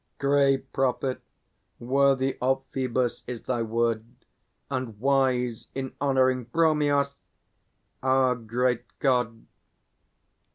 Grey 0.17 0.57
prophet, 0.57 1.21
worthy 1.77 2.35
of 2.41 2.63
Phoebus 2.71 3.23
is 3.27 3.43
thy 3.43 3.61
word, 3.61 4.03
And 4.71 4.99
wise 4.99 5.67
in 5.75 5.93
honouring 6.01 6.45
Bromios, 6.47 7.17
our 8.01 8.33
great 8.33 8.85
God. 8.97 9.45